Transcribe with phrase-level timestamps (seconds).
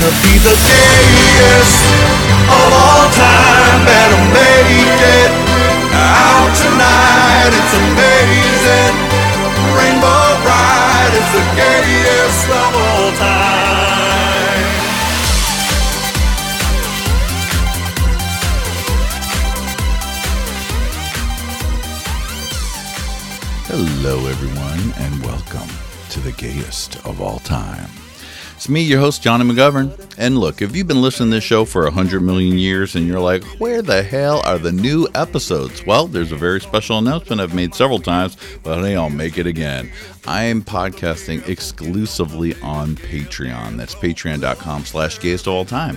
[0.00, 1.84] gonna be the gayest
[2.48, 3.84] of all time.
[3.84, 5.32] Make it
[5.92, 7.52] out tonight.
[7.52, 8.94] It's amazing.
[9.76, 10.40] Rainbow
[11.20, 13.60] is the gayest of all time.
[23.68, 25.68] Hello, everyone, and welcome
[26.08, 27.99] to the gayest of all time.
[28.60, 29.98] It's me, your host, Jonny McGovern.
[30.18, 33.18] And look, if you've been listening to this show for 100 million years and you're
[33.18, 35.86] like, where the hell are the new episodes?
[35.86, 39.46] Well, there's a very special announcement I've made several times, but hey, I'll make it
[39.46, 39.90] again.
[40.26, 43.78] I am podcasting exclusively on Patreon.
[43.78, 45.96] That's patreon.com slash gayest of all time.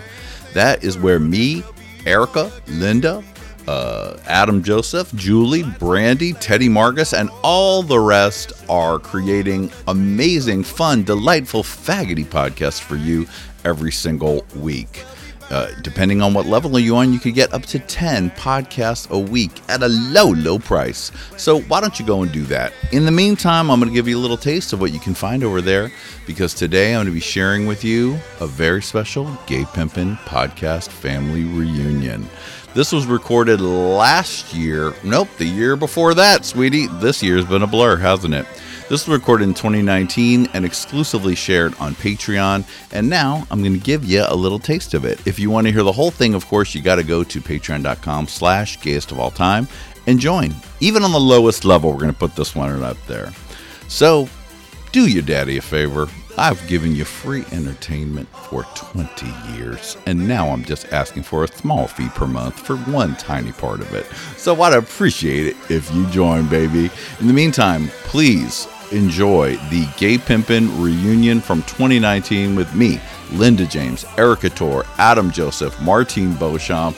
[0.53, 1.63] That is where me,
[2.05, 3.21] Erica, Linda,
[3.67, 11.03] uh, Adam Joseph, Julie, Brandy, Teddy Margus, and all the rest are creating amazing, fun,
[11.03, 13.26] delightful, faggoty podcasts for you
[13.63, 15.03] every single week.
[15.49, 19.20] Uh, depending on what level you're on, you could get up to 10 podcasts a
[19.20, 21.11] week at a low, low price.
[21.38, 22.73] So why don't you go and do that?
[22.92, 25.14] In the meantime, I'm going to give you a little taste of what you can
[25.14, 25.92] find over there
[26.25, 30.89] because today I'm going to be sharing with you a very special Gay Pimpin' podcast
[30.89, 32.27] family reunion.
[32.73, 34.93] This was recorded last year.
[35.03, 36.88] Nope, the year before that, sweetie.
[36.88, 38.47] This year's been a blur, hasn't it?
[38.89, 42.65] This was recorded in 2019 and exclusively shared on Patreon.
[42.91, 45.25] And now I'm going to give you a little taste of it.
[45.27, 47.41] If you want to hear the whole thing, of course, you got to go to
[47.41, 49.67] patreon.com slash gayest of all time
[50.08, 50.55] and join.
[50.80, 53.31] Even on the lowest level, we're going to put this one up there.
[53.87, 54.27] So
[54.91, 56.08] do your daddy a favor.
[56.38, 61.48] I've given you free entertainment for 20 years, and now I'm just asking for a
[61.48, 64.06] small fee per month for one tiny part of it.
[64.38, 66.89] So I'd appreciate it if you join, baby.
[67.20, 73.00] In the meantime, please enjoy the Gay Pimpin' reunion from 2019 with me,
[73.34, 76.98] Linda James, Erica Tor, Adam Joseph, Martine Beauchamp,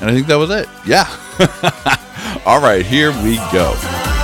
[0.00, 0.68] and I think that was it.
[0.86, 1.08] Yeah.
[2.46, 4.17] All right, here we go.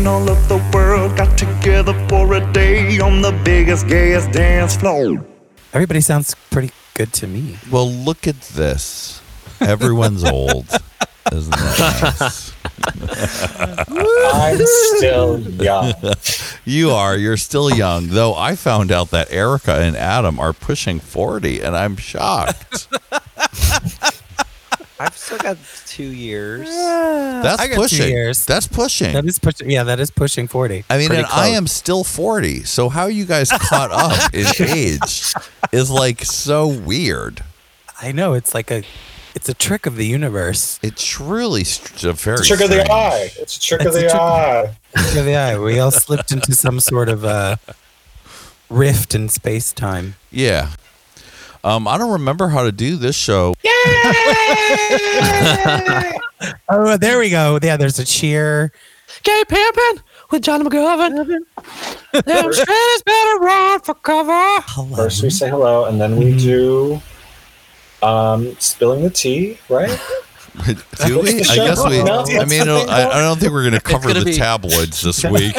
[0.00, 4.32] Gay in all of the world got together for a day on the biggest, gayest
[4.32, 5.24] dance floor?
[5.72, 7.56] Everybody sounds pretty good to me.
[7.70, 9.20] Well, look at this.
[9.60, 10.66] Everyone's old.
[11.32, 12.52] Isn't that nice?
[14.32, 14.58] I'm
[14.96, 15.92] still young.
[16.64, 17.16] You are.
[17.16, 18.08] You're still young.
[18.08, 22.88] Though I found out that Erica and Adam are pushing 40, and I'm shocked.
[25.00, 25.56] I've still got
[25.86, 26.68] two years.
[26.68, 28.08] That's I got two pushing.
[28.10, 28.44] years.
[28.44, 29.14] That's pushing.
[29.14, 29.70] That is pushing.
[29.70, 30.84] Yeah, that is pushing forty.
[30.90, 32.64] I mean, pretty and I am still 40.
[32.64, 35.34] So how you guys caught up in age
[35.72, 37.42] is like so weird.
[38.02, 38.82] I know it's like a,
[39.34, 40.78] it's a trick of the universe.
[40.82, 43.30] It's truly st- a very It's a trick of the eye.
[43.38, 44.76] It's a trick of It's a the trick- eye.
[44.96, 45.58] Trick of the eye.
[45.58, 47.58] We all slipped into some sort of a
[48.68, 50.16] rift in space time.
[50.30, 50.70] Yeah.
[51.62, 53.54] Um, I don't remember how to do this show.
[56.72, 57.58] Oh, there we go.
[57.62, 58.72] Yeah, there's a cheer.
[59.24, 60.00] Gay pimpin'
[60.30, 61.26] with Jonny McGovern.
[62.12, 64.62] Them straights better run for cover.
[64.66, 64.96] Hello.
[64.96, 67.02] First we say hello, and then we do
[68.02, 69.90] um, spilling the tea, right?
[71.06, 71.40] Do we?
[71.42, 72.00] I guess we.
[72.38, 75.22] I mean, I, I don't think we're going to cover gonna the be- tabloids this
[75.24, 75.54] week.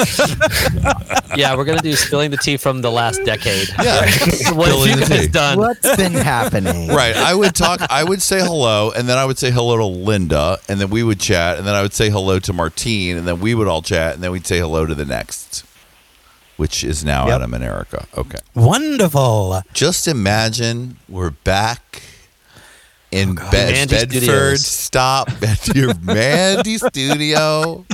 [1.35, 3.69] Yeah, we're gonna do spilling the tea from the last decade.
[3.81, 4.01] Yeah,
[4.53, 5.57] what spilling have you guys done?
[5.57, 6.87] What's been happening?
[6.89, 7.15] Right.
[7.15, 7.81] I would talk.
[7.89, 11.03] I would say hello, and then I would say hello to Linda, and then we
[11.03, 13.81] would chat, and then I would say hello to Martine, and then we would all
[13.81, 15.63] chat, and then we'd say hello to the next,
[16.57, 17.35] which is now Yep.
[17.35, 18.07] Adam and Erica.
[18.17, 18.37] Okay.
[18.55, 19.61] Wonderful.
[19.73, 22.03] Just imagine we're back
[23.11, 24.09] in oh, Be- Bedford.
[24.11, 24.65] Studios.
[24.65, 27.85] Stop at your Mandy studio.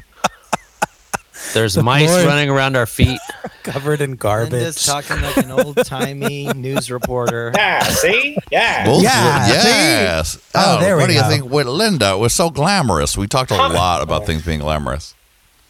[1.54, 2.26] There's mice Lord.
[2.26, 3.20] running around our feet.
[3.64, 4.54] Covered in garbage.
[4.54, 7.52] Linda's talking like an old timey news reporter.
[7.56, 8.38] Yeah, see?
[8.52, 8.86] Yeah.
[8.86, 10.38] Both Yeah, of- yes.
[10.56, 12.12] Oh, there we what do you think with Linda?
[12.14, 13.18] It was so glamorous.
[13.18, 15.14] We talked a lot about things being glamorous.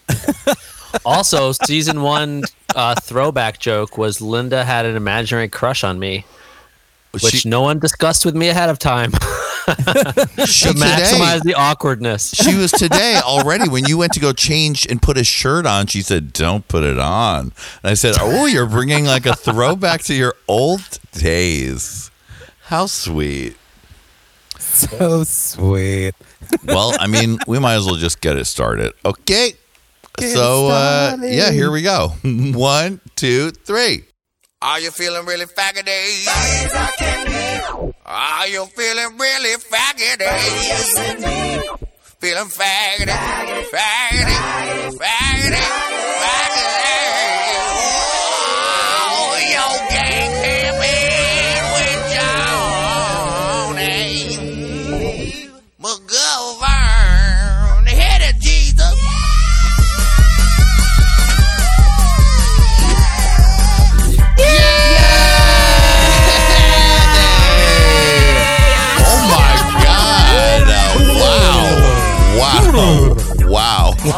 [1.05, 2.44] Also, season one
[2.75, 6.25] uh, throwback joke was Linda had an imaginary crush on me,
[7.12, 9.12] which She, no one discussed with me ahead of time
[9.68, 12.34] she to today, maximize the awkwardness.
[12.34, 15.88] she was today already when you went to go change and put a shirt on
[15.88, 17.52] she said don't put it on.
[17.84, 22.12] And i said oh you're bringing like a throwback to your old days.
[22.64, 23.58] How sweet.
[24.58, 26.14] So sweet.
[26.64, 28.94] well i mean we might as well just get it started.
[29.04, 29.52] Okay.
[30.19, 32.14] So uh yeah here we go.
[32.24, 34.06] One two three
[34.62, 36.27] are you feeling really faggoty?
[38.06, 40.27] Are you feeling really faggoty?
[42.19, 43.13] Feeling faggoty,
[43.69, 45.63] faggoty, faggoty,
[46.21, 47.46] faggoty.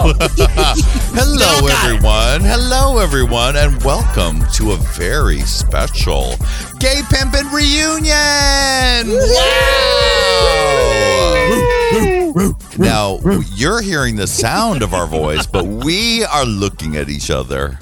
[1.18, 2.41] Hello, everyone.
[2.41, 6.36] Hello, everyone, and welcome to a very special
[6.80, 9.18] Gay Pimpin' Reunion.
[12.38, 12.69] Wow!
[12.77, 13.18] Now,
[13.56, 17.80] you're hearing the sound of our voice, but we are looking at each other,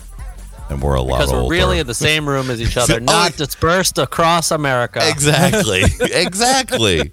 [0.69, 1.53] and we're a lot Because we're older.
[1.55, 4.99] really in the same room as each other, Oh, not dispersed across America.
[5.03, 5.83] Exactly.
[6.01, 7.11] exactly.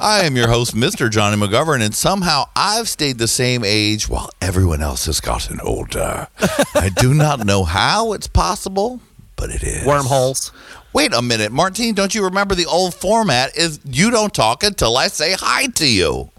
[0.00, 1.10] I am your host, Mr.
[1.10, 6.28] Jonny McGovern, and somehow I've stayed the same age while everyone else has gotten older.
[6.74, 9.00] I do not know how it's possible,
[9.36, 9.86] but it is.
[9.86, 10.52] Wormholes.
[10.92, 14.98] Wait a minute, Martine, don't you remember the old format is you don't talk until
[14.98, 16.30] I say hi to you.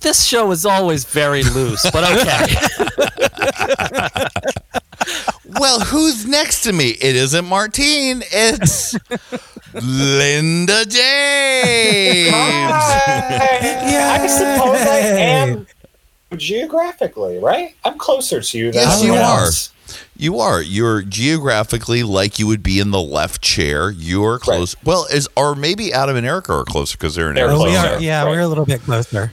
[0.00, 2.56] This show is always very loose, but okay.
[5.58, 6.90] Well, who's next to me?
[6.90, 8.94] It isn't Martine, it's
[9.74, 12.30] Linda James.
[12.32, 14.22] Hi.
[14.22, 15.66] I suppose I am
[16.36, 17.74] geographically, right?
[17.84, 19.48] I'm closer to you than Yes, you everyone are.
[20.16, 20.62] You are.
[20.62, 23.90] You're geographically like you would be in the left chair.
[23.90, 24.76] You're close.
[24.84, 27.70] Well, is or maybe Adam and Erica are closer because they're in They're Arizona.
[27.70, 27.94] We closer.
[27.96, 28.30] are, yeah, Right.
[28.30, 29.32] we're a little bit closer.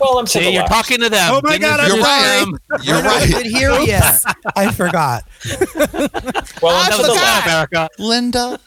[0.00, 1.34] Well, I'm to See, you're talking to them.
[1.34, 2.44] Oh my Didn't God, I'm introduce right.
[2.44, 2.58] them.
[2.82, 4.24] You're I haven't right, been here yet.
[4.56, 5.24] I forgot.
[6.62, 7.42] Well, I'm That to was the.
[7.44, 7.88] America.
[7.98, 8.58] Linda.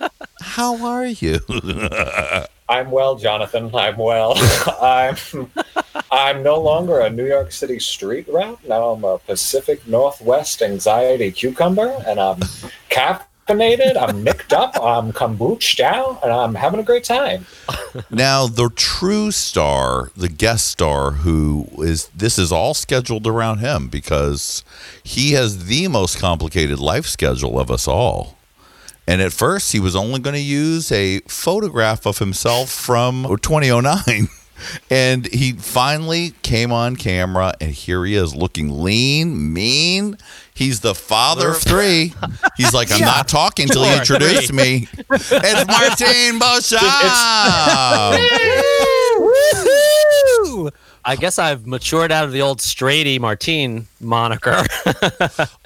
[0.41, 1.39] How are you?
[2.69, 3.73] I'm well, Jonathan.
[3.73, 4.33] I'm well.
[4.81, 5.15] I'm
[6.11, 8.57] I'm no longer a New York City street rat.
[8.67, 12.39] Now I'm a Pacific Northwest anxiety cucumber, and I'm
[13.47, 13.97] caffeinated.
[13.97, 14.77] I'm nicked up.
[14.81, 17.45] I'm kombuched out, and I'm having a great time.
[18.09, 23.87] now, the true star, the guest star, who is this is all scheduled around him
[23.87, 24.63] because
[25.03, 28.37] he has the most complicated life schedule of us all.
[29.09, 34.27] And at first, he was only going to use a photograph of himself from 2009.
[34.89, 40.17] And he finally came on camera, and here he is looking lean, mean.
[40.57, 42.13] He's the father of three.
[42.57, 44.87] He's like, I'm not talking until you Sure, introduce me.
[45.11, 46.81] It's Martine Beauchamp.
[51.05, 54.63] I guess I've matured out of the old Straighty Martine moniker.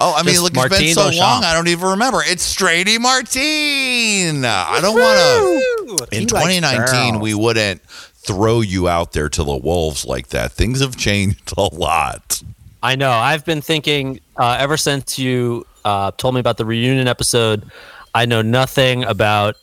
[0.04, 1.20] Oh, I mean, Just look, it's been so Beauchamp.
[1.22, 2.20] long, I don't even remember.
[2.26, 4.44] It's Straighty Martine.
[4.46, 6.16] I don't want to.
[6.16, 10.52] In He 2019, we wouldn't throw you out there to the wolves like that.
[10.52, 12.42] Things have changed a lot.
[12.83, 13.12] I know.
[13.12, 17.69] I've been thinking uh, ever since you uh, told me about the reunion episode.
[18.13, 19.56] I know nothing about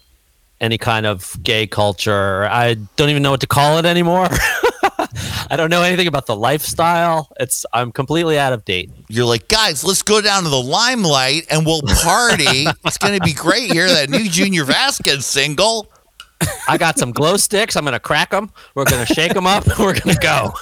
[0.60, 2.46] any kind of gay culture.
[2.46, 4.28] I don't even know what to call it anymore.
[5.50, 7.28] I don't know anything about the lifestyle.
[7.40, 8.90] It's I'm completely out of date.
[9.08, 12.66] You're like, guys, let's go down to the limelight and we'll party.
[12.84, 13.88] it's to be great here.
[13.88, 15.88] That new Junior Vasquez single.
[16.68, 17.74] I got some glow sticks.
[17.76, 18.50] I'm gonna crack them.
[18.74, 19.64] We're gonna shake them up.
[19.78, 20.52] We're gonna go.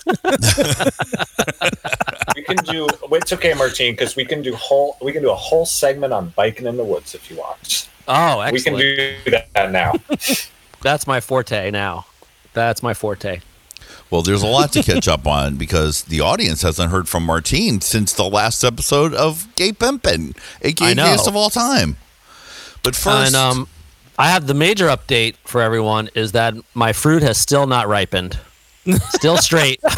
[2.35, 2.87] We can do.
[3.13, 4.97] It's okay, Martine, because we can do whole.
[5.03, 7.89] We can do a whole segment on biking in the woods if you want.
[8.09, 9.17] Oh, We can do
[9.55, 9.95] that now.
[10.83, 12.07] That's my forte now.
[12.53, 13.41] That's my forte.
[14.11, 17.81] Well, there's a lot to catch up on because the audience hasn't heard from Martine
[17.81, 21.07] since the last episode of Gay Pimpin', a I gay know.
[21.07, 21.97] gayest of all time.
[22.85, 23.69] But first, And um,
[24.19, 28.39] I have the major update for everyone is that my fruit has still not ripened.
[29.11, 29.81] Still straight.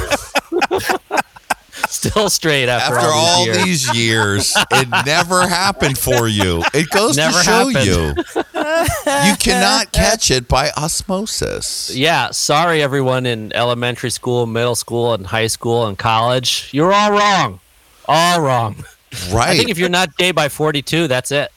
[1.89, 3.65] still straight after, after all these years.
[3.65, 6.63] these years, it never happened for you.
[6.75, 7.87] It goes Never to show happened.
[7.87, 9.29] you.
[9.31, 11.95] You cannot catch it by osmosis.
[11.95, 16.69] Yeah, sorry everyone in elementary school, middle school, and high school and college.
[16.73, 17.61] You're all wrong.
[18.07, 18.85] All wrong.
[19.31, 19.51] Right.
[19.51, 21.51] I think if you're not gay by 42, that's it.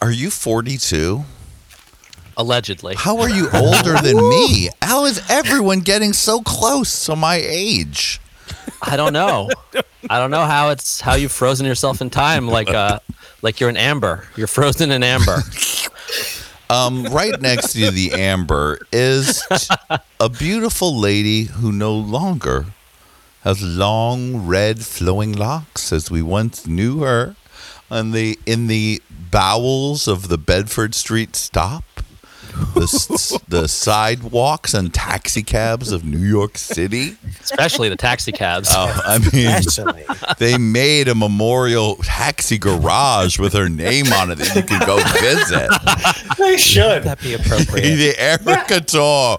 [0.00, 1.24] Are you 42?
[2.36, 2.94] Allegedly.
[2.96, 4.68] How are you older than me?
[4.80, 8.20] How is everyone getting so close to my age?
[8.82, 9.48] I don't know.
[10.08, 12.98] I don't know how it's how you've frozen yourself in time like uh
[13.42, 14.26] like you're an amber.
[14.36, 15.42] You're frozen in amber.
[16.70, 19.46] Um, right next to the amber is
[20.18, 22.64] a beautiful lady who no longer
[23.42, 27.36] has long red flowing locks as we once knew her
[27.90, 31.84] on the in the bowels of the Bedford Street stop.
[32.74, 37.16] The, the sidewalks and taxicabs of New York City.
[37.40, 38.68] Especially the taxicabs.
[38.70, 40.04] Oh, I mean, Actually,
[40.38, 44.96] they made a memorial taxi garage with her name on it that you can go
[45.20, 45.70] visit.
[46.38, 47.04] they should.
[47.04, 47.96] that'd be appropriate.
[47.96, 49.38] the Erica Tour.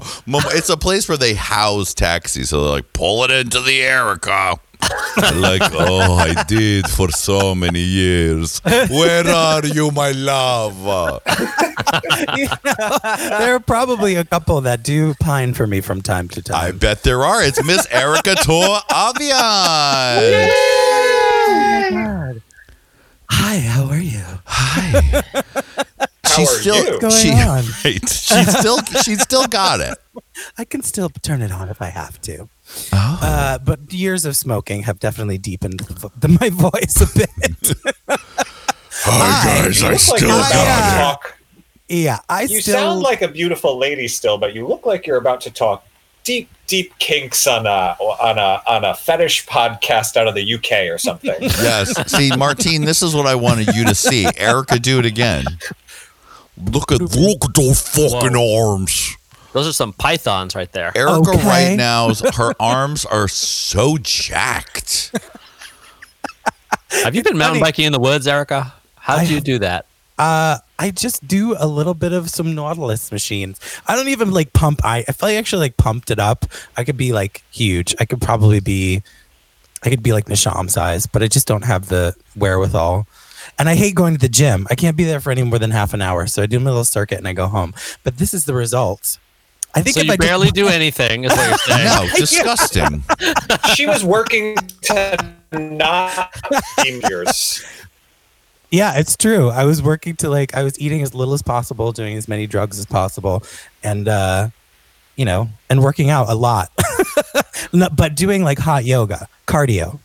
[0.56, 2.50] It's a place where they house taxis.
[2.50, 4.60] So they're like, pull it into the Erica.
[5.36, 8.60] like, oh, I did for so many years.
[8.64, 10.78] Where are you, my love?
[12.36, 16.42] You know, there are probably a couple that do pine for me from time to
[16.42, 16.66] time.
[16.66, 17.44] I bet there are.
[17.44, 19.38] It's Miss Erica Tour Avian.
[23.30, 24.24] Hi, how are you?
[24.46, 25.24] Hi.
[26.24, 27.00] How she's are still you?
[27.00, 27.64] What's she, going on?
[27.86, 28.10] right.
[28.10, 29.98] She's still she's still got it.
[30.58, 32.50] I can still turn it on if I have to.
[32.92, 33.20] Oh.
[33.22, 38.20] Uh, but years of smoking have definitely deepened the, the, my voice a bit.
[39.06, 41.02] Hi guys, You I look like still got to it.
[41.02, 41.38] talk.
[41.90, 45.18] yeah, I You still sound like a beautiful lady still, but you look like you're
[45.18, 45.86] about to talk
[46.24, 50.90] deep, deep kinks on a on a on a fetish podcast out of the UK
[50.94, 51.36] or something.
[51.42, 51.94] Yes.
[52.12, 54.26] See, Martine, this is what I wanted you to see.
[54.38, 55.46] Erica, do it again.
[56.72, 59.18] Look at look at those fucking arms.
[59.54, 60.92] Those are some pythons right there.
[60.96, 61.48] Erica Okay.
[61.48, 65.12] right now, her arms are so jacked.
[67.04, 67.72] Have you been mountain funny.
[67.72, 68.74] biking in the woods, Erica?
[68.96, 69.86] How do you do that?
[70.18, 73.60] Uh, I just do a little bit of some Nautilus machines.
[73.88, 74.80] I don't even like pump.
[74.84, 76.46] I if I actually like pumped it up,
[76.78, 77.96] I could be like huge.
[78.00, 79.02] I could probably be,
[79.84, 83.08] I could be like Nisham size, but I just don't have the wherewithal.
[83.60, 84.68] And I hate going to the gym.
[84.70, 86.28] I can't be there for any more than half an hour.
[86.28, 87.74] So I do my little circuit and I go home.
[88.04, 89.18] But this is the result.
[89.76, 91.86] I think So if you I just- barely do anything, is what you're saying.
[92.10, 93.04] No, disgusting.
[93.76, 96.34] she was working to not
[96.84, 97.64] be yours.
[98.70, 99.50] Yeah, it's true.
[99.50, 102.48] I was working to like I was eating as little as possible, doing as many
[102.48, 103.44] drugs as possible,
[103.84, 104.50] and uh,
[105.16, 106.72] you know, and working out a lot.
[107.72, 110.00] no, but doing like hot yoga, cardio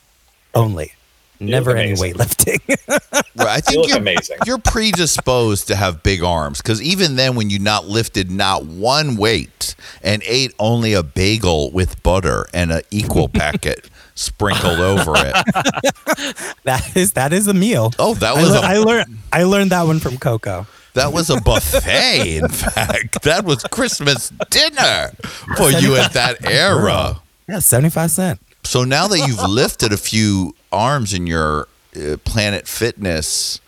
[0.55, 0.93] only.
[1.41, 2.59] Never any weightlifting.
[3.39, 4.37] Right, I You think look you're, amazing.
[4.47, 9.17] you're predisposed to have big arms because even then, when you not lifted not one
[9.17, 15.33] weight and ate only a bagel with butter and an equal packet sprinkled over it.
[16.65, 17.93] that is that is a meal.
[18.01, 20.67] Oh, that I, was lear- a I learned I learned that one from Coco.
[20.95, 22.39] that was a buffet.
[22.39, 25.13] In fact, that was Christmas dinner
[25.57, 27.21] for you at that era.
[27.49, 28.41] Yeah, seventy five cent.
[28.65, 33.61] So now that you've lifted a few arms in your uh, Planet Fitness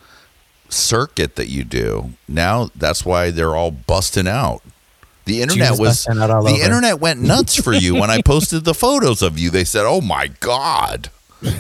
[0.69, 4.63] circuit that you do, now that's why they're all busting out.
[5.27, 6.63] The internet was was out all the over.
[6.63, 9.51] internet went nuts for you when I posted the photos of you.
[9.51, 11.11] They said, "Oh my god."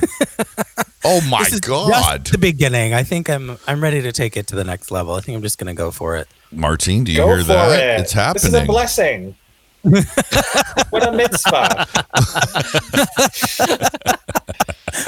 [1.02, 2.25] Oh my This is god.
[2.25, 2.92] just the beginning.
[2.92, 5.14] I think I'm I'm ready to take it to the next level.
[5.14, 6.28] I think I'm just gonna go for it.
[6.52, 7.78] Martine, do you Go hear that?
[7.99, 8.00] it.
[8.02, 8.35] It's happening.
[8.35, 9.35] This is a blessing.
[10.90, 11.87] what a mitzvah.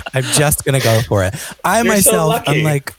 [0.14, 1.34] I'm just gonna go for it.
[1.64, 2.60] I You're myself, lucky.
[2.60, 2.94] I'm like,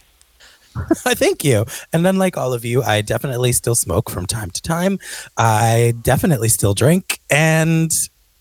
[1.06, 1.66] I thank you.
[1.92, 5.00] And then, like all of you, I definitely still smoke from time to time.
[5.38, 7.92] I definitely still drink, and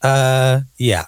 [0.02, 1.06] uh, yeah,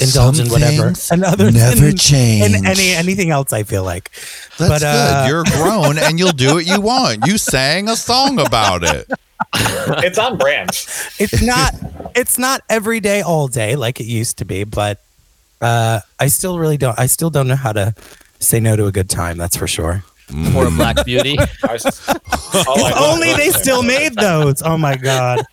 [0.00, 0.92] indulge in whatever.
[1.10, 2.54] And other never than, change.
[2.54, 4.10] And any anything else, I feel like.
[4.58, 5.28] That's but, uh, good.
[5.28, 7.26] You're grown and you'll do what you want.
[7.26, 9.10] You sang a song about it.
[10.04, 10.70] It's on brand.
[11.18, 11.74] it's not
[12.14, 15.00] it's not every day all day like it used to be but
[15.60, 17.94] uh i still really don't i still don't know how to
[18.38, 20.04] say no to a good time that's for sure
[20.52, 21.36] For a black beauty.
[21.38, 22.16] I was- all
[22.84, 25.44] I if only they still made those oh my god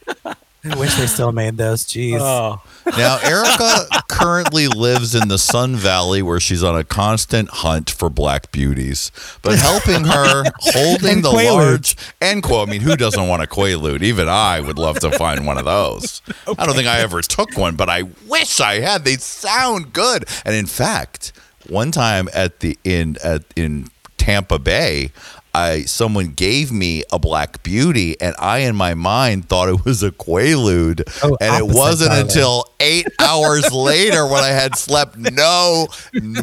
[0.63, 2.61] i wish they still made those jeez Oh.
[2.97, 8.09] Now, Erica currently lives in the Sun Valley where she's on a constant hunt for
[8.09, 9.11] black beauties.
[9.43, 11.53] But helping her, holding the Quaaludes.
[11.53, 14.01] large and quote, I mean, who doesn't want a Quaalude?
[14.01, 16.23] Even I would love to find one of those.
[16.57, 19.05] I don't think I ever took one, but I wish I had.
[19.05, 20.25] They sound good.
[20.43, 21.31] And in fact,
[21.67, 25.11] one time at the in at in Tampa Bay,
[25.53, 30.03] I someone gave me a black beauty, and I in my mind thought it was
[30.03, 35.87] a Quaalude, Oh, and it wasn't until eight hours later when I had slept no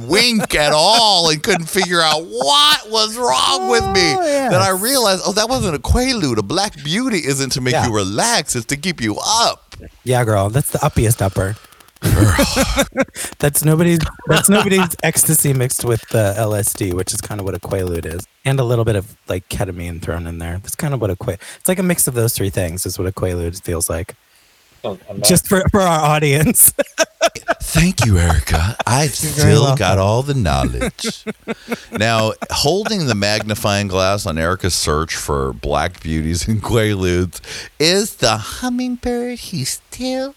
[0.02, 4.50] wink at all and couldn't figure out what was wrong with me Oh, yes.
[4.52, 6.38] that I realized, oh, that wasn't a Quaalude.
[6.38, 7.86] A black beauty isn't to make Yeah.
[7.86, 9.76] you relax; it's to keep you up.
[10.04, 11.54] yeah girl that's the uppiest upper
[13.38, 17.58] that's nobody's that's nobody's ecstasy mixed with uh, lsd which is kind of what a
[17.60, 21.00] quaalude is and a little bit of like ketamine thrown in there that's kind of
[21.02, 23.60] what a quaalude it's like a mix of those three things is what a quaalude
[23.62, 24.14] feels like
[24.84, 26.72] oh, I'm not- just for, for our audience
[27.60, 28.76] Thank you, Erica.
[28.86, 31.24] I've You're still got all the knowledge.
[31.92, 37.40] now, holding the magnifying glass on Erica's search for black beauties and quaaludes
[37.78, 40.34] is the hummingbird who still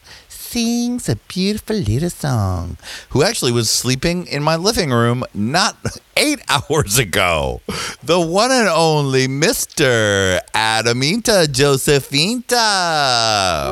[0.50, 2.76] sings a beautiful little song,
[3.10, 5.78] who actually was sleeping in my living room not
[6.18, 7.62] eight hours ago.
[8.02, 10.40] The one and only Mr.
[10.56, 12.58] Adaminta Josephinta.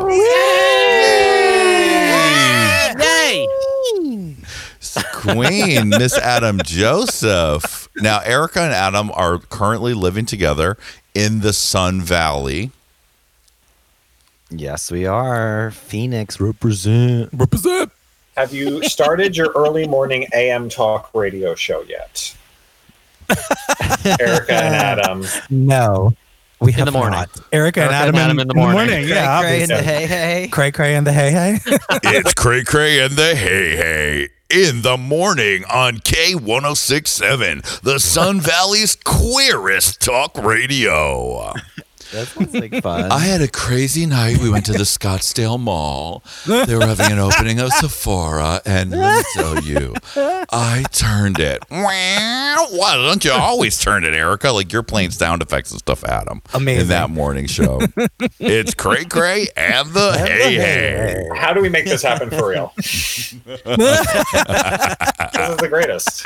[0.08, 1.38] Yay!
[5.14, 7.90] Queen, Miss Adam Joseph.
[7.98, 10.78] Now, Erica and Adam are currently living together
[11.14, 12.72] in the Sun Valley.
[14.50, 15.72] Yes, we are.
[15.72, 17.30] Phoenix represent.
[17.34, 17.92] represent
[18.38, 22.36] Have you started your early morning AM talk radio show yet?
[24.20, 25.25] Erica and Adam.
[25.50, 26.13] No,
[26.62, 27.20] we have the morning.
[27.20, 27.30] not.
[27.51, 29.08] Erica, and Adam, and Adam in the morning.
[29.08, 30.48] Yeah, Cray, cray, and the hey, hey.
[30.48, 31.60] Cray Cray and the Hey Hey.
[32.04, 38.96] it's Cray Cray and the Hey Hey in the morning on K1067, the Sun Valley's
[38.96, 41.54] queerest talk radio.
[42.12, 43.12] That sounds like fun.
[43.12, 44.38] I had a crazy night.
[44.38, 46.24] We went to the Scottsdale Mall.
[46.46, 51.64] They were having an opening of Sephora, and let me tell you, I turned it.
[51.70, 54.52] Why don't you always turn it, Erica?
[54.52, 56.42] Like you're playing sound effects and stuff, Adam.
[56.54, 56.88] In Amazing.
[56.90, 57.82] that morning show,
[58.40, 61.28] it's Cray Cray and the Hey Hey.
[61.36, 62.74] How do we make this happen for real?
[62.78, 63.42] this is
[65.58, 66.26] the greatest.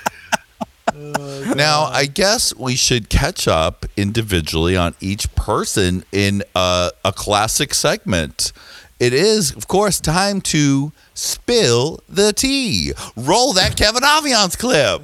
[1.56, 7.74] Now, I guess we should catch up individually on each person in uh, a classic
[7.74, 8.54] segment.
[9.00, 12.94] It is, of course, time to spill the tea.
[13.18, 15.02] Roll that Kevin Aviance clip.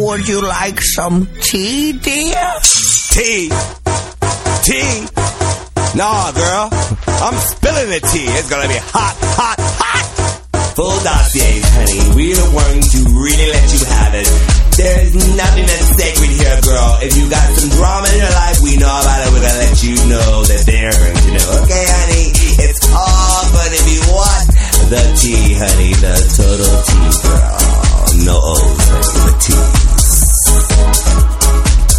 [0.00, 2.52] Would you like some tea, dear?
[3.10, 3.50] Tea.
[4.62, 5.06] Tea.
[5.96, 6.68] Nah, girl.
[7.06, 8.26] I'm spilling the tea.
[8.26, 9.63] It's gonna be hot, hot, hot.
[10.74, 12.02] Full dossiers, honey.
[12.18, 14.26] We're going to really let you have it.
[14.74, 16.98] There's nothing that's sacred here, girl.
[16.98, 19.30] If you got some drama in your life, we know about it.
[19.30, 21.62] We're gonna let you know that they're going to know.
[21.62, 22.34] Okay, honey?
[22.58, 24.42] It's all gonna be what?
[24.90, 25.94] The tea, honey.
[25.94, 27.54] The total tea, girl.
[28.26, 29.30] No O's, honey.
[29.30, 29.62] The tea.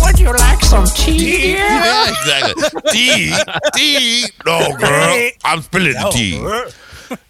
[0.03, 1.63] Would you like some tea, dear?
[1.63, 2.91] Yeah, exactly.
[2.91, 3.31] Tea,
[3.73, 4.27] tea.
[4.45, 5.29] No, girl.
[5.45, 6.43] I'm spilling the tea.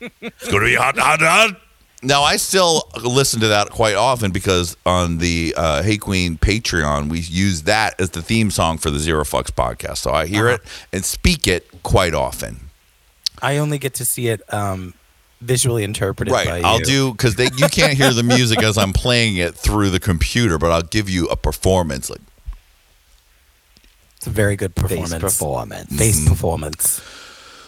[0.02, 1.62] It's going to be hot, hot, hot.
[2.04, 7.10] Now, I still listen to that quite often because on the uh, Hey Qween Patreon,
[7.10, 9.98] we use that as the theme song for the Zero Fucks podcast.
[9.98, 10.62] So I hear it
[10.94, 12.70] and speak it quite often.
[13.42, 14.94] I only get to see it um,
[15.42, 16.62] visually interpreted by Right.
[16.62, 16.66] you.
[16.68, 20.60] I'll do because you can't hear the music as I'm playing it through the computer,
[20.60, 22.10] but I'll give you a performance.
[22.12, 22.22] Like
[24.18, 25.22] It's a very good Face performance.
[25.24, 25.98] performance.
[25.98, 27.02] Face performance.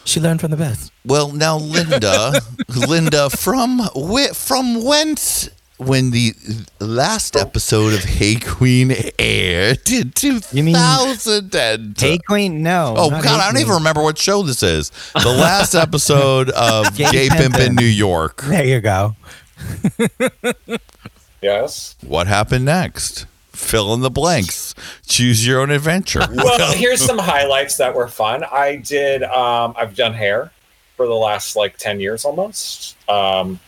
[0.08, 0.90] She learned from the best.
[1.04, 2.40] Well, now Linda,
[2.88, 6.32] Linda, from wh- from whence when the
[6.80, 12.94] last episode of Hey Qween aired in two You mean- thousand and Hey Qween, no.
[12.96, 13.60] oh god, Hey I don't Queen.
[13.60, 14.90] even remember what show this is.
[15.12, 18.40] The last episode of Gay Gay Pimp in New York.
[18.42, 19.14] There you go.
[21.40, 21.96] Yes.
[22.04, 23.26] What happened next?
[23.58, 24.74] Fill in the blanks.
[25.06, 26.20] Choose your own adventure.
[26.32, 28.44] Well, here's some highlights that were fun.
[28.44, 29.22] I did.
[29.24, 30.52] Um, I've done hair
[30.96, 32.96] for the last like ten years almost.
[33.08, 33.58] Um,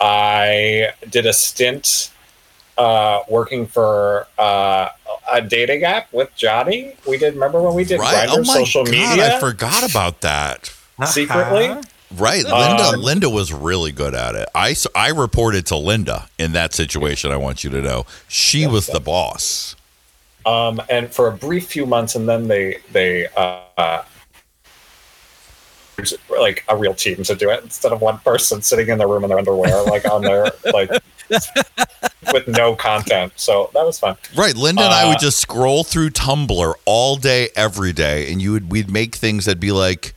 [0.00, 2.10] I did a stint
[2.76, 4.88] uh, working for uh,
[5.32, 6.94] a dating app with Johnny.
[7.06, 7.34] We did.
[7.34, 8.28] Remember when we did right?
[8.28, 10.72] Grindr Oh my social god, media I forgot about that.
[11.06, 11.74] secretly?
[12.14, 12.82] Right, Linda.
[12.94, 14.48] Um, Linda was really good at it.
[14.54, 17.30] I I reported to Linda in that situation.
[17.32, 19.76] I want you to know she was the boss.
[20.46, 24.02] um, and for a brief few months, and then they they uh, uh,
[26.30, 29.22] like a real team to do it instead of one person sitting in their room
[29.24, 30.90] in their underwear, like on their like
[32.32, 33.32] with no content.
[33.36, 34.16] So that was fun.
[34.34, 38.42] Right, Linda and I would Uh, just scroll through Tumblr all day, every day, and
[38.42, 40.14] you would we'd make things that'd be like.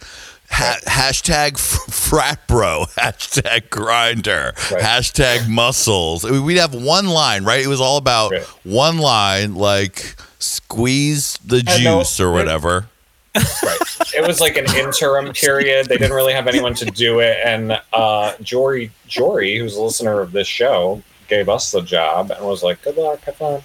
[0.58, 4.82] Ha- hashtag frat bro, hashtag Grindr, Right.
[4.82, 6.24] hashtag muscles.
[6.24, 7.60] I mean, We'd have one line, right?
[7.63, 8.44] It was all about Right.
[8.63, 12.88] one line, like squeeze the And no- juice or whatever.
[13.36, 13.78] Right.
[14.15, 15.88] It was like an interim period.
[15.88, 20.22] They didn't really have anyone to do it, and uh, Jory Jory, who's a listener
[20.22, 23.62] of this show, gave us the job and was like, "Good luck, have fun."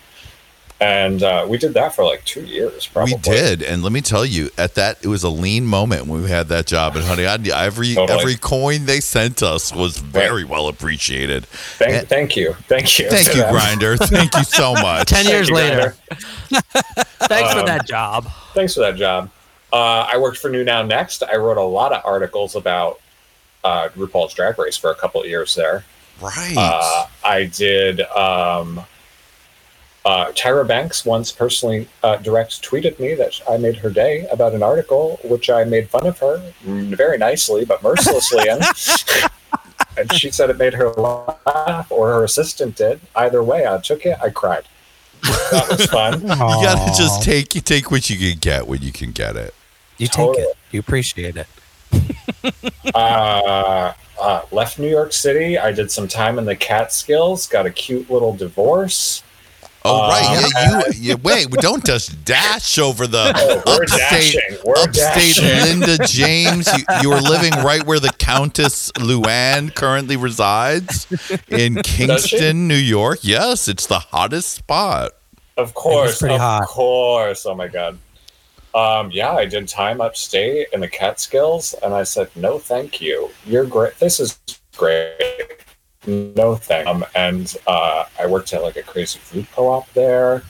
[0.83, 3.15] And uh, we did that for like two years, probably.
[3.17, 6.23] We did, and let me tell you, at that it was a lean moment when
[6.23, 6.97] we had that job.
[6.97, 7.35] And honey, I,
[7.67, 8.19] every Totally.
[8.19, 11.45] every coin they sent us was very well appreciated.
[11.45, 13.55] Thank, thank you, thank you, Thank you, them.
[13.55, 13.99] Grindr.
[13.99, 15.09] Thank you so much.
[15.09, 15.95] Ten Thank years you, later.
[16.51, 16.63] Grindr.
[17.29, 18.29] Thanks for Um, that job.
[18.55, 19.31] Thanks for that job.
[19.71, 21.23] Uh, I worked for New Now Next.
[21.23, 23.01] I wrote a lot of articles about
[23.65, 25.85] uh, RuPaul's Drag Race for a couple of years there.
[26.23, 26.55] Right.
[26.57, 28.01] Uh, I did.
[28.01, 28.81] Um,
[30.05, 34.55] uh, Tyra Banks once personally uh, direct tweeted me that I made her day about
[34.55, 38.61] an article, which I made fun of her mm, very nicely but mercilessly in.
[39.97, 43.01] and she said it made her laugh, or her assistant did.
[43.15, 44.17] Either way, I took it.
[44.23, 44.65] I cried.
[45.23, 46.21] That was fun.
[46.23, 49.55] you gotta just take you take what you can get when you can get it.
[49.99, 50.57] You take it.
[50.71, 51.47] You appreciate it.
[52.95, 55.59] uh, uh, left New York City.
[55.59, 57.47] I did some time in the Catskills.
[57.47, 59.23] Got a cute little divorce.
[59.85, 60.81] Oh Um, right, yeah.
[60.89, 61.51] You, you wait.
[61.51, 64.37] Don't just dash over the Oh, we're upstate.
[64.65, 65.81] We're upstate dashing.
[65.81, 66.69] Linda James.
[66.77, 71.07] You, you are living right where the Countess Luann currently resides
[71.49, 73.21] in Kingston, New York.
[73.23, 75.13] Yes, it's the hottest spot.
[75.57, 76.67] Of course, pretty of hot.
[76.67, 77.47] course.
[77.47, 77.99] Oh my god.
[78.75, 83.31] Um, yeah, I did time upstate in the Catskills, and I said, "No, thank you.
[83.45, 83.99] You're great.
[83.99, 84.39] This is
[84.77, 85.19] great.
[86.07, 86.87] No thing.
[86.87, 90.43] Um, and uh, I worked at like a crazy food co-op there.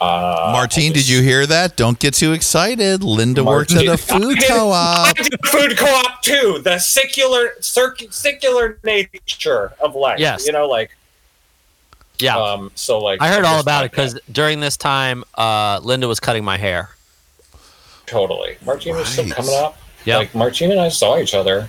[0.00, 1.76] Uh, Martine, I did you hear that?
[1.76, 3.02] Don't get too excited.
[3.02, 5.16] Linda worked at a food I did- I co-op.
[5.16, 6.60] did a food co-op too.
[6.62, 10.18] The secular, circ- secular nature of life.
[10.20, 10.46] Yes.
[10.46, 10.94] you know, like
[12.18, 12.36] Yeah.
[12.36, 12.70] um.
[12.74, 16.44] So like, I heard all about it because during this time, uh, Linda was cutting
[16.44, 16.90] my hair.
[18.06, 19.76] totally, Martine was still coming up.
[20.04, 21.68] Yeah, Like Martine and I saw each other.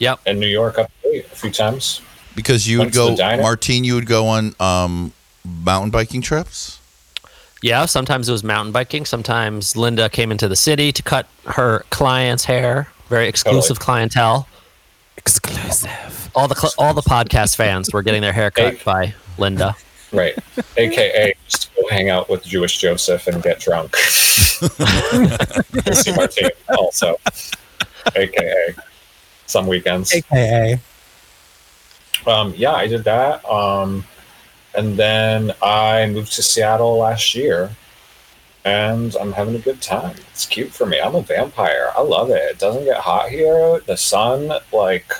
[0.00, 0.20] Yep.
[0.26, 2.02] in New York upstate a few times.
[2.34, 3.42] Because you would Went to go, diner?
[3.42, 3.84] Martine.
[3.84, 5.12] You would go on um,
[5.44, 6.78] mountain biking trips.
[7.62, 9.04] Yeah, sometimes it was mountain biking.
[9.04, 12.88] Sometimes Linda came into the city to cut her clients' hair.
[13.08, 14.48] Very exclusive clientele.
[15.16, 16.30] Exclusive.
[16.34, 18.80] All the cl- all the podcast fans were getting their hair cut Hey.
[18.84, 19.76] by Linda.
[20.12, 20.36] Right.
[20.76, 23.94] AKA just go hang out with Jewish Joseph and get drunk.
[25.92, 27.16] See Martine also.
[28.16, 28.74] AKA
[29.46, 30.12] some weekends.
[30.12, 30.80] AKA.
[32.26, 33.44] Um, yeah, I did that.
[33.44, 34.04] Um,
[34.74, 37.70] and then I moved to Seattle last year
[38.64, 40.16] and I'm having a good time.
[40.30, 41.00] It's cute for me.
[41.00, 41.90] I'm a vampire.
[41.96, 42.42] I love it.
[42.50, 43.80] It doesn't get hot here.
[43.86, 45.12] The sun, like,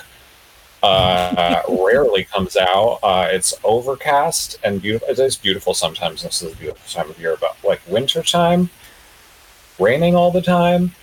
[0.81, 2.99] uh, rarely comes out.
[3.03, 5.09] Uh, it's overcast and beautiful.
[5.09, 6.23] It is beautiful sometimes.
[6.23, 8.69] This is a beautiful time of year, but like wintertime,
[9.77, 10.93] raining all the time,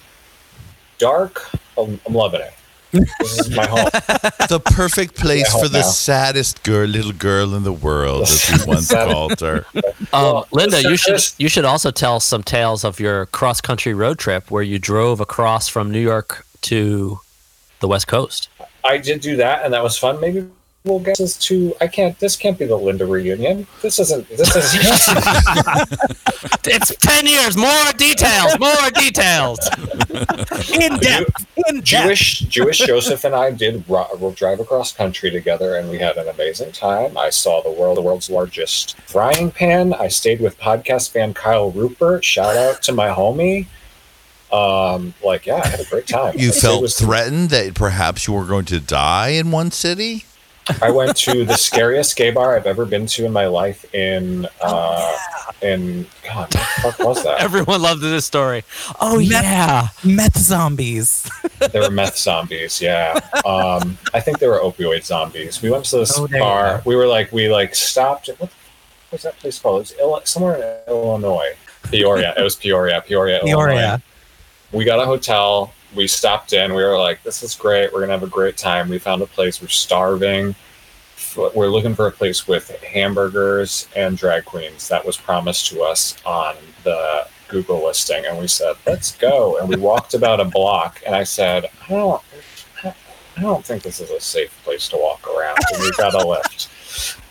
[0.99, 1.51] dark.
[1.77, 2.55] I'm, I'm loving it.
[2.93, 3.85] This is my home.
[4.49, 5.85] the perfect place for the now.
[5.85, 9.65] saddest girl, little girl in the world, as we once called her.
[9.75, 13.95] Um, Well, Linda, you should you should also tell some tales of your cross country
[13.95, 17.21] road trip where you drove across from New York to
[17.81, 18.49] the West Coast.
[18.85, 20.21] I did do that, and that was fun.
[20.21, 20.47] Maybe
[20.85, 21.75] we'll get this to.
[21.81, 22.19] I can't.
[22.19, 23.67] This can't be the Linda reunion.
[23.83, 24.29] This isn't.
[24.29, 24.75] This is.
[26.67, 27.57] It's ten years.
[27.57, 28.59] More details.
[28.59, 29.59] More details.
[30.73, 31.47] In depth.
[31.69, 31.85] In depth.
[31.85, 36.17] Jewish Jewish Joseph and I did ro- ro- drive across country together, and we had
[36.17, 37.17] an amazing time.
[37.17, 39.95] I saw the world, the world's largest frying pan.
[39.95, 42.25] I stayed with podcast fan Kyle Rupert.
[42.25, 43.67] Shout out to my homie.
[44.53, 46.35] Um, like yeah, I had a great time.
[46.37, 50.25] You felt with- threatened that perhaps you were going to die in one city?
[50.83, 53.93] I went to the scariest gay bar I've ever been to in my life.
[53.95, 55.17] In uh,
[55.63, 57.41] in God, what the fuck was that?
[57.43, 58.63] Everyone loved this story.
[59.01, 59.89] Oh Meth- yeah.
[60.05, 61.29] Meth zombies.
[61.73, 63.21] They were meth zombies, yeah.
[63.45, 65.61] Um, I think they were opioid zombies.
[65.61, 66.81] We went to this Oh, bar.
[66.87, 68.29] We were like, we like stopped.
[68.29, 69.77] What the fuck was that place called?
[69.77, 71.53] It was Ill- somewhere in Illinois.
[71.91, 72.33] Peoria.
[72.39, 73.03] it was Peoria.
[73.07, 73.41] Peoria.
[73.41, 73.67] Illinois.
[73.75, 74.03] Peoria.
[74.73, 75.75] We got a hotel.
[75.95, 76.75] We stopped in.
[76.75, 77.93] We were like, this is great.
[77.93, 78.89] We're gonna have a great time.
[78.89, 79.61] We found a place.
[79.61, 80.55] We're starving.
[81.37, 84.89] We're looking for a place with hamburgers and drag queens.
[84.89, 89.69] That was promised to us on the Google listing, and we said, "Let's go." And
[89.69, 92.23] we walked about a block, and I said, "I don't,
[92.85, 96.27] I don't think this is a safe place to walk around." And we got a
[96.27, 96.69] lift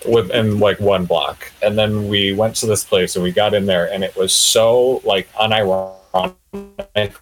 [0.05, 3.65] within like one block, and then we went to this place, and we got in
[3.65, 7.15] there, and it was so like unironic.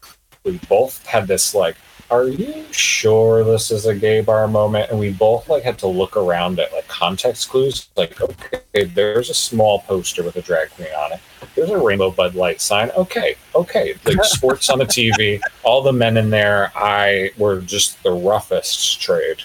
[0.47, 1.75] We both had this like
[2.09, 4.89] are you sure this is a gay bar moment?
[4.89, 7.89] And we both like had to look around at like context clues.
[7.97, 11.19] Like, okay, there's a small poster with a drag queen on it.
[11.55, 12.91] There's a rainbow Bud Light sign.
[12.91, 13.95] Okay, okay.
[14.05, 15.41] Like sports on the TV.
[15.63, 19.41] All the men in there, I were just the roughest trade.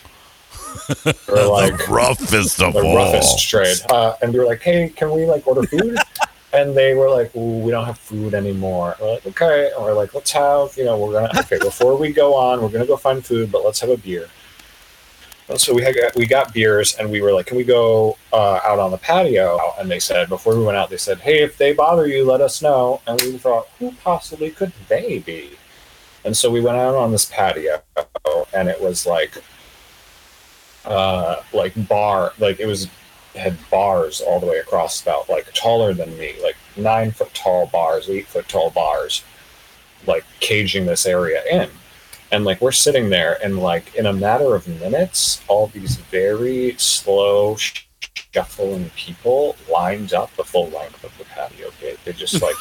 [1.04, 2.96] We're like the roughest of the all.
[2.96, 3.78] roughest trade.
[3.90, 5.98] Uh, and we were like, hey, can we like order food?
[6.52, 8.96] And they were like, we don't have food anymore.
[9.00, 9.70] We're like, okay.
[9.74, 11.58] And we're like, let's have, you know, we're gonna okay.
[11.58, 14.28] Before we go on, we're gonna go find food, but let's have a beer.
[15.48, 18.60] And so we had we got beers, and we were like, can we go uh,
[18.64, 19.58] out on the patio?
[19.78, 22.40] And they said before we went out, they said, hey, if they bother you, let
[22.40, 23.00] us know.
[23.06, 25.50] And we thought, who possibly could they be?
[26.24, 27.82] And so we went out on this patio,
[28.54, 29.42] and it was like,
[30.84, 32.88] uh, like bar, like it was
[33.34, 37.66] had bars all the way across, about like taller than me, like nine foot tall
[37.66, 39.24] bars, eight foot tall bars,
[40.06, 41.68] like caging this area in.
[42.30, 46.74] And like we're sitting there, and like in a matter of minutes, all these very
[46.78, 47.56] slow,
[48.34, 51.98] shuffling people lined up the full length of the patio gate.
[52.04, 52.56] They just like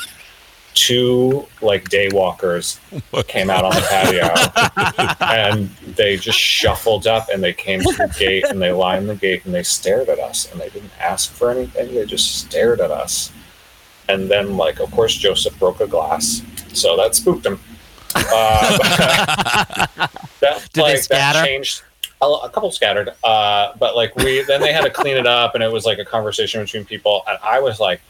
[0.74, 2.80] two like day walkers
[3.28, 8.16] came out on the patio and they just shuffled up and they came to the
[8.18, 11.32] gate and they lined the gate and they stared at us and they didn't ask
[11.32, 13.32] for anything they just stared at us
[14.12, 16.42] and then like of course Joseph broke a glass,
[16.74, 17.60] so that spooked him.
[18.16, 18.78] Uh,
[20.40, 21.40] that Did they like scatter?
[21.40, 21.84] that changed.
[22.22, 25.56] A, a couple scattered, uh, but like we then they had to clean it up,
[25.56, 28.02] and it was like a conversation between people, and I was like,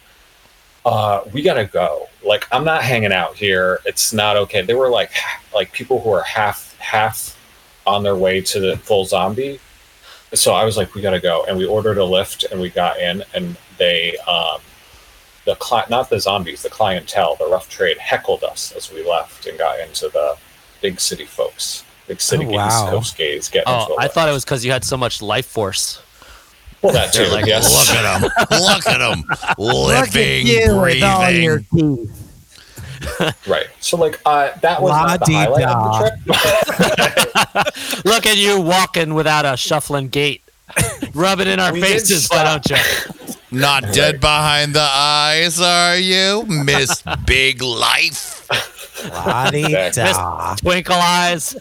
[0.86, 2.08] uh, "We gotta go.
[2.26, 3.80] Like I'm not hanging out here.
[3.86, 5.12] It's not okay." They were like
[5.54, 7.38] like people who are half half
[7.88, 9.60] on their way to the full zombie.
[10.34, 13.00] So I was like, "We gotta go," and we ordered a lift, and we got
[13.00, 14.60] in, and they um,
[15.46, 19.46] the cli- not the zombies, the clientele, the rough trade heckled us as we left
[19.48, 20.36] and got into the
[20.82, 22.88] big city folks, big city Oh, gays, wow.
[22.91, 23.50] coast gays.
[23.50, 24.15] Getting into Oh, a I lift.
[24.15, 26.02] thought it was because you had so much life force.
[26.82, 27.26] Well that too.
[27.28, 27.72] Like, yes.
[27.72, 28.30] look at him.
[28.60, 29.24] Look at him.
[29.58, 31.44] Look at Living, you with all breathing.
[31.44, 32.17] your teeth.
[33.48, 33.67] Right.
[33.80, 35.84] So like uh, that was not the highlight of
[36.26, 37.65] the
[37.96, 38.06] trip.
[38.06, 40.41] Look at you walking without a shuffling gait.
[41.13, 42.78] Rub it in our We faces, why don't you?
[43.52, 48.48] Not dead behind the eyes, are you, Miss Big Life?
[49.10, 50.56] La-di-da.
[50.56, 51.56] Twinkle eyes.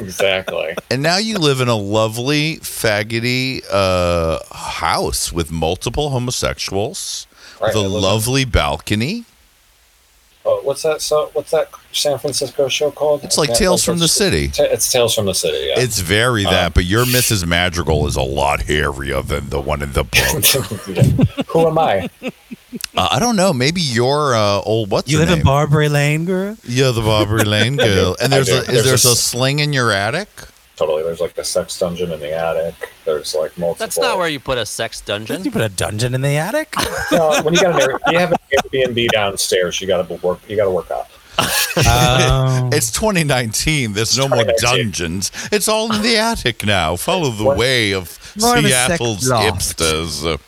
[0.00, 0.74] Exactly.
[0.90, 7.26] And now you live in a lovely, faggoty uh, house with multiple homosexuals,
[7.60, 7.74] Right.
[7.74, 9.24] with a lovely balcony.
[10.44, 11.00] Oh, what's that?
[11.00, 13.22] So what's that San Francisco show called?
[13.22, 14.48] It's like I can't- Tales from the City.
[14.48, 15.68] Ta- It's Tales from the City.
[15.68, 15.78] Yeah.
[15.78, 17.46] It's very that, Um, but your Mrs.
[17.46, 21.46] Madrigal is a lot hairier than the one in the book.
[21.48, 22.10] Who am I?
[22.96, 23.52] uh, I don't know.
[23.52, 25.44] Maybe your uh, old what's You her live in?
[25.44, 26.56] Barbary Lane, girl?
[26.64, 28.16] yeah, the Barbary Lane girl.
[28.20, 30.28] And there's a, is There's there's a a s- sling in your attic?
[30.76, 31.02] Totally.
[31.02, 32.74] There's like a sex dungeon in the attic.
[33.04, 33.74] There's like multiple.
[33.84, 35.44] That's not where you put a sex Did dungeon.
[35.44, 36.74] you put a dungeon in the attic?
[37.12, 38.38] No, when you got an Air- you have an
[38.72, 40.40] Airbnb downstairs, you got to work.
[40.48, 41.10] You got to work up.
[41.38, 42.70] Oh.
[42.72, 43.92] It's 2019.
[43.92, 45.30] There's no more dungeons.
[45.50, 46.96] It's all in the attic now.
[46.96, 47.56] Follow the What?
[47.58, 49.78] way of More of a sex Seattle's loft.
[49.78, 50.40] hipsters.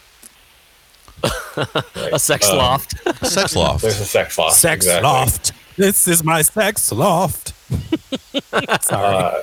[2.12, 2.94] A sex Um, loft.
[3.26, 3.82] Sex loft.
[3.82, 4.56] There's a sex loft.
[4.56, 5.08] sex exactly.
[5.08, 5.52] loft.
[5.76, 7.52] This is my sex loft.
[8.82, 9.16] Sorry.
[9.16, 9.42] Uh,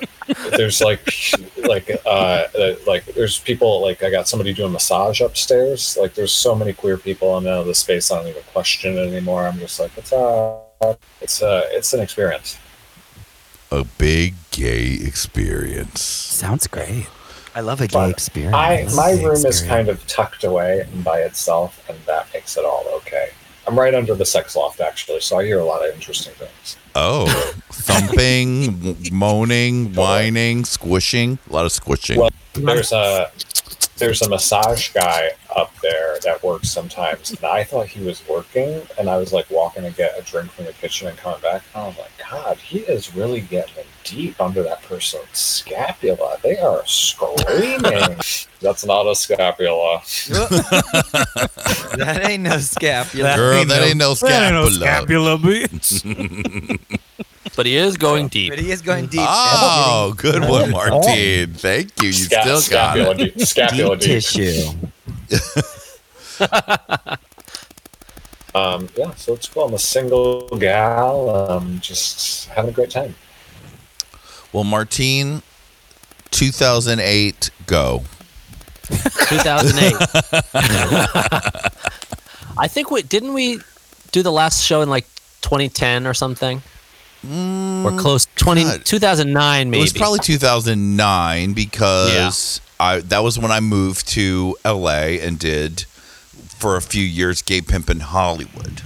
[0.56, 1.06] there's like,
[1.58, 2.08] like, uh,
[2.58, 5.98] uh, like, there's people like I got somebody doing massage upstairs.
[6.00, 8.10] Like, there's so many queer people in the space.
[8.10, 9.46] I don't even question it anymore.
[9.46, 10.58] I'm just like, it's uh,
[11.20, 12.58] it's uh, it's an experience.
[13.70, 16.00] A big gay experience.
[16.00, 17.08] Sounds great.
[17.54, 18.54] I love a gay But experience.
[18.54, 22.56] I my the room is kind of tucked away and by itself, and that makes
[22.56, 23.30] it all okay.
[23.66, 26.76] I'm right under the sex loft actually, so I hear a lot of interesting things.
[26.94, 27.26] Oh,
[27.70, 31.38] thumping, moaning, whining, squishing.
[31.48, 32.18] A lot of squishing.
[32.18, 33.30] Well, there's a
[33.98, 38.82] there's a massage guy up there that works sometimes, and I thought he was working,
[38.98, 41.62] and I was like walking to get a drink from the kitchen and coming back,
[41.74, 46.36] and I was like, God, he is really getting in deep under that person's scapula.
[46.42, 48.16] They are screaming.
[48.60, 50.02] That's not a scapula.
[51.96, 53.36] that ain't no scapula.
[53.36, 55.36] Girl, that ain't no That ain't scapula.
[55.36, 56.98] no scapula, bitch.
[57.54, 58.50] But he is going deep.
[58.52, 59.20] But he is going deep.
[59.22, 61.52] Oh, good one, Martine.
[61.52, 62.08] Thank you.
[62.08, 63.16] You Sca- still got scapula it.
[63.18, 63.40] deep.
[63.40, 64.22] Scapula deep deep.
[64.22, 64.70] tissue.
[68.54, 69.64] Um, yeah, so it's cool.
[69.64, 73.14] I'm a single gal, um, just having a great time.
[74.52, 75.40] Well, Martine,
[76.32, 78.02] 2008, go.
[78.88, 79.94] 2008.
[82.58, 83.60] I think we didn't we
[84.10, 85.06] do the last show in like
[85.40, 86.60] 2010 or something.
[87.24, 88.84] Or close 20 God.
[88.84, 89.78] 2009 maybe.
[89.78, 95.82] It was probably 2009 because I that was when I moved to LA and did
[96.58, 98.82] for a few years gay pimp in Hollywood.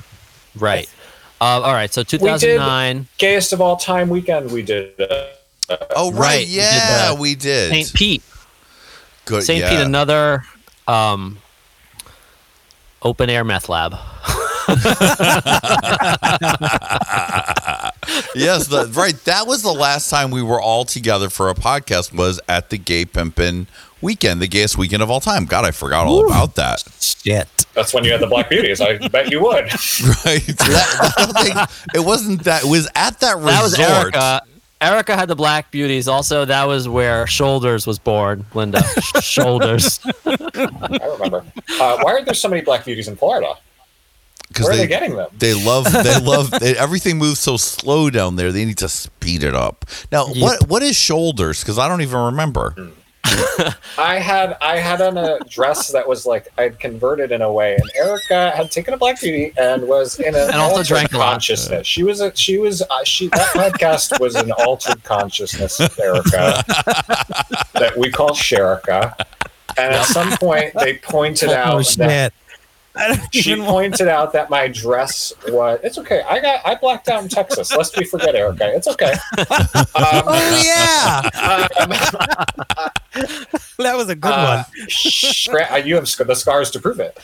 [0.54, 0.88] right.
[1.38, 4.98] Uh, all right, so 2009 Gayest of all time weekend we did.
[5.00, 5.26] Uh,
[5.96, 7.70] Oh right, Right, we did yeah, we did.
[7.70, 7.92] St.
[7.92, 8.22] Pete.
[9.24, 9.60] Good, St.
[9.60, 9.70] yeah.
[9.70, 10.44] Pete another
[10.86, 11.38] um
[13.02, 13.94] open air meth lab.
[18.34, 19.14] yes, the, right.
[19.24, 22.12] That was the last time we were all together for a podcast.
[22.12, 23.66] Was at the Gay Pimpin'
[24.00, 25.44] weekend, the gayest weekend of all time.
[25.46, 26.82] God, I forgot all about that.
[27.00, 27.48] Shit.
[27.74, 28.80] that's when you had the Black Beauties.
[28.80, 29.64] I bet you would.
[30.24, 30.42] Right?
[30.46, 32.64] That- think- it wasn't that.
[32.64, 33.52] It was at that resort.
[33.52, 34.42] That was Erica.
[34.80, 36.06] Erica had the Black Beauties.
[36.06, 38.44] Also, that was where Shoulders was born.
[38.54, 38.82] Linda
[39.22, 40.00] Shoulders.
[40.26, 41.44] I remember.
[41.80, 43.54] Uh, why are there so many Black Beauties in Florida?
[44.56, 45.28] Because Where are they, they getting them?
[45.38, 45.84] They love.
[45.92, 46.50] They love.
[46.50, 48.52] they, everything moves so slow down there.
[48.52, 49.84] They need to speed it up.
[50.10, 51.60] Now, what what is shoulders?
[51.60, 52.74] Because I don't even remember.
[53.98, 57.74] I had I had on a dress that was like I'd converted in a way,
[57.74, 61.12] and Erica had taken a Black Beauty and was in an And also altered drank
[61.12, 61.32] a lot.
[61.32, 61.86] consciousness.
[61.86, 66.62] She was a she was uh, she that podcast was an altered consciousness, Erica,
[67.74, 69.14] that we call Sherika.
[69.78, 72.00] And at some point, they pointed Oh out that shit.
[72.00, 72.45] I don't
[73.32, 75.78] she want- pointed out that my dress was.
[75.82, 76.22] It's okay.
[76.28, 76.66] I got.
[76.66, 77.74] I blacked out in Texas.
[77.76, 78.72] Lest we forget, Erica.
[78.74, 79.12] It's okay.
[79.38, 79.46] Um,
[80.28, 81.20] Oh yeah,
[81.80, 81.88] um,
[83.78, 84.86] that was a good uh, one.
[84.88, 87.18] scra- uh, you have sc- the scars to prove it.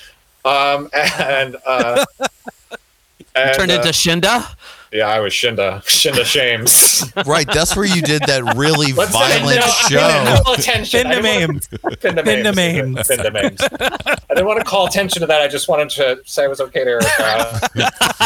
[0.44, 2.04] Um, and uh,
[3.34, 4.54] and, Turned uh, into Shinda.
[4.92, 7.10] Yeah, I was Shinda, Shinda Shames.
[7.26, 9.98] Right, that's where you did that really Let's violent no, show.
[10.00, 11.06] I didn't call attention.
[11.06, 12.96] I Pinda didn't wanna- Pinda Pinda memes.
[12.96, 13.08] memes.
[13.08, 13.60] Pinda memes.
[13.60, 15.42] I didn't want to call attention to that.
[15.42, 17.60] I just wanted to say it was okay to Erica.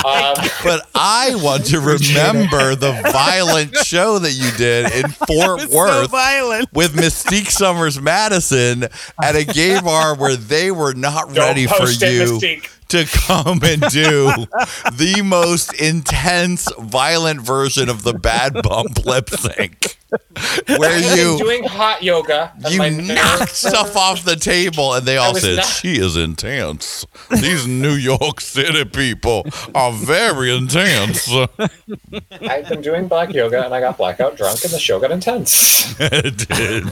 [0.05, 5.77] um, But I want to remember the violent show that you did in Fort So
[5.77, 6.73] Worth violent.
[6.73, 8.85] with Mystique Summers Madison
[9.23, 12.71] at a gay bar where they were not don't ready for post it, you Mystique.
[12.89, 14.47] To come and do
[14.93, 19.96] the most intense, violent version of the bad bump lip sync.
[20.79, 22.53] Where I've you doing hot yoga.
[22.69, 27.05] you my knock stuff off the table and they all said not- she is intense
[27.31, 31.29] these new york city people are very intense
[32.41, 35.99] I've been doing black yoga and I got blackout drunk and the show got intense.
[36.01, 36.85] it did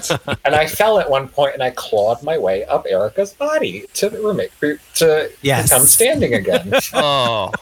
[0.45, 4.11] And I fell at one point and I clawed my way up Erica's body to
[4.11, 4.53] remake
[4.95, 5.71] to Yes.
[5.71, 6.73] become standing again.
[6.95, 7.53] Oh,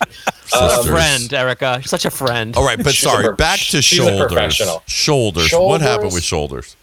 [0.00, 0.86] Um, Sisters.
[0.86, 1.82] friend, Erica.
[1.84, 2.56] Such a friend.
[2.56, 4.82] all right but She's sorry pro- back to she's a shoulders professional.
[4.86, 6.74] shoulders what happened with shoulders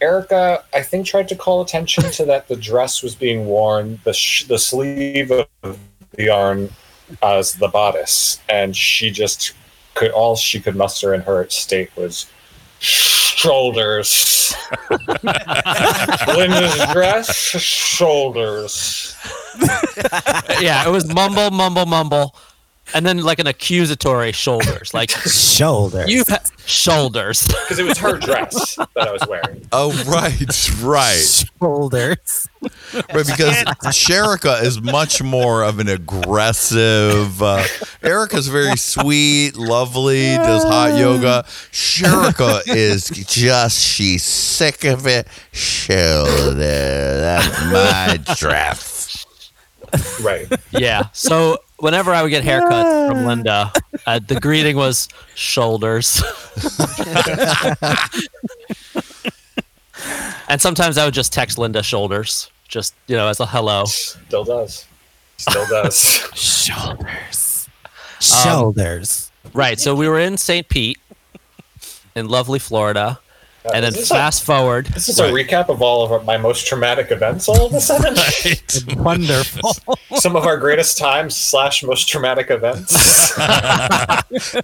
[0.00, 4.12] Erica, I think, tried to call attention to that the dress was being worn, the
[4.12, 5.78] sh- the sleeve of
[6.16, 6.70] the arm
[7.22, 9.52] as the bodice, and she just
[9.94, 12.26] could all she could muster in her state was
[13.42, 14.54] shoulders.
[16.28, 19.16] Linda's dress, shoulders.
[20.60, 22.36] yeah, it was mumble, mumble, mumble,
[22.94, 26.10] and then like an accusatory shoulders, like shoulders.
[26.10, 27.46] you ha- shoulders.
[27.62, 29.66] Because it was her dress that I was wearing.
[29.72, 30.38] oh right
[30.82, 32.48] right shoulders.
[32.62, 33.54] right because
[33.94, 37.62] Sherika is much more of an aggressive uh,
[38.02, 46.54] Erica's very sweet lovely does hot yoga Sherika is just she's sick of it shoulder
[47.20, 47.64] that's
[48.26, 49.26] my dress
[50.22, 50.46] Right.
[50.70, 51.08] yeah.
[51.12, 53.72] So whenever I would get haircuts from Linda,
[54.06, 56.22] uh, the greeting was shoulders.
[60.48, 63.84] and sometimes I would just text Linda shoulders, just you know, as a hello.
[63.84, 64.86] Still does.
[65.38, 65.98] Still does.
[66.34, 67.68] Shoulders.
[68.20, 69.32] Shoulders.
[69.52, 69.80] Right.
[69.80, 70.68] So we were in St.
[70.68, 70.98] Pete,
[72.14, 73.18] in lovely Florida,
[73.64, 74.86] and then Is this a- fast forward.
[74.86, 77.80] This is a recap of all of our, my most traumatic events all of a
[77.80, 78.14] sudden.
[79.02, 79.72] Wonderful.
[80.16, 83.32] Some of our greatest times slash most traumatic events.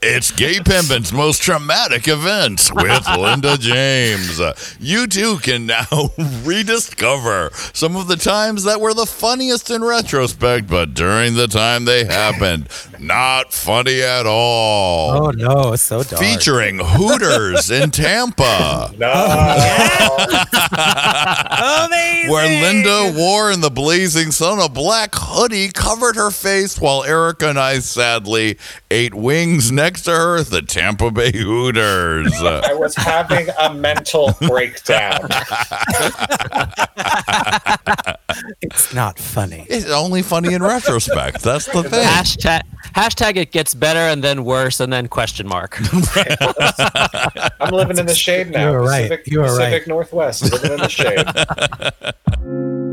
[0.03, 4.41] It's Gay Pimpin's most traumatic events with Linda James.
[4.41, 5.85] Uh, You too can now
[6.43, 11.85] rediscover some of the times that were the funniest in retrospect, but during the time
[11.85, 15.27] they happened, not funny at all.
[15.27, 16.23] Oh no, it's so dark.
[16.23, 19.13] Featuring Hooters in Tampa, No.
[21.85, 22.31] Amazing.
[22.31, 27.49] where Linda wore in the blazing sun a black hoodie covered her face while Erica
[27.49, 28.59] and I sadly
[28.91, 32.33] ate wings next to her at the Tampa Bay Hooters.
[32.43, 35.29] I was having a mental breakdown.
[38.61, 39.67] It's not funny.
[39.69, 41.43] It's only funny in retrospect.
[41.43, 42.05] That's the thing.
[42.05, 42.61] Hashtag
[42.95, 45.79] hashtag it gets better and then worse and then question mark.
[47.61, 48.71] I'm living in the shade now.
[48.71, 49.09] You are right.
[49.09, 49.89] Pacific, You are Pacific right.
[49.89, 51.25] Northwest, living in the shade.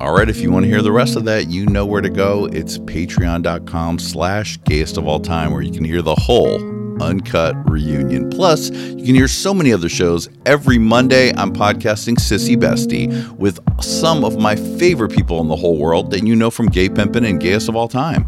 [0.00, 2.08] All right, if you want to hear the rest of that, you know where to
[2.08, 2.46] go.
[2.46, 6.56] It's patreon.com slash gayest of all time, where you can hear the whole
[7.00, 8.30] uncut reunion.
[8.30, 10.28] Plus, you can hear so many other shows.
[10.46, 15.78] Every Monday, I'm podcasting Sissy Bestie with some of my favorite people in the whole
[15.78, 18.26] world that you know from Gay Pimpin' and Gayest of All Time.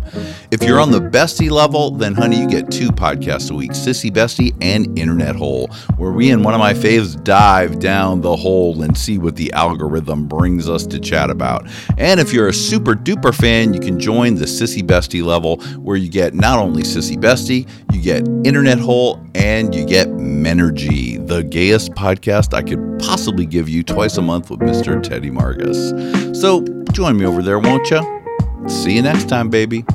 [0.51, 4.11] If you're on the Bestie level, then honey, you get two podcasts a week Sissy
[4.11, 8.82] Bestie and Internet Hole, where we and one of my faves dive down the hole
[8.82, 11.68] and see what the algorithm brings us to chat about.
[11.99, 15.97] And if you're a super duper fan, you can join the Sissy Bestie level, where
[15.97, 18.26] you get not only Sissy Bestie, you get
[18.61, 24.18] Internet Hole, and you get Menergy, the gayest podcast I could possibly give you twice
[24.18, 25.02] a month with Mr.
[25.02, 26.36] Teddy Margus.
[26.36, 28.02] So join me over there, won't you?
[28.68, 29.86] See you next time, baby.